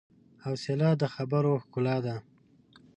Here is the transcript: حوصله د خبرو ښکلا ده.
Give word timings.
حوصله 0.45 0.89
د 1.01 1.03
خبرو 1.15 1.51
ښکلا 1.63 1.97
ده. 2.05 2.15